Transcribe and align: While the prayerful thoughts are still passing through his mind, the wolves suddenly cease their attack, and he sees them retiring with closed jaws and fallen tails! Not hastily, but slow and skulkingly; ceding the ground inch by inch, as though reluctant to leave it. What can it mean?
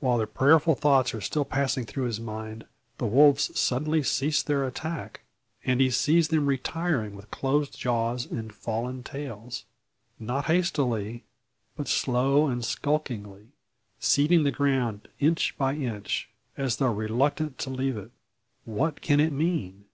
While 0.00 0.18
the 0.18 0.26
prayerful 0.26 0.74
thoughts 0.74 1.14
are 1.14 1.20
still 1.20 1.44
passing 1.44 1.84
through 1.86 2.06
his 2.06 2.18
mind, 2.18 2.66
the 2.96 3.06
wolves 3.06 3.56
suddenly 3.56 4.02
cease 4.02 4.42
their 4.42 4.66
attack, 4.66 5.20
and 5.64 5.80
he 5.80 5.88
sees 5.88 6.26
them 6.26 6.46
retiring 6.46 7.14
with 7.14 7.30
closed 7.30 7.78
jaws 7.78 8.26
and 8.26 8.52
fallen 8.52 9.04
tails! 9.04 9.66
Not 10.18 10.46
hastily, 10.46 11.22
but 11.76 11.86
slow 11.86 12.48
and 12.48 12.64
skulkingly; 12.64 13.52
ceding 14.00 14.42
the 14.42 14.50
ground 14.50 15.06
inch 15.20 15.56
by 15.56 15.74
inch, 15.76 16.28
as 16.56 16.78
though 16.78 16.92
reluctant 16.92 17.56
to 17.58 17.70
leave 17.70 17.96
it. 17.96 18.10
What 18.64 19.00
can 19.00 19.20
it 19.20 19.32
mean? 19.32 19.84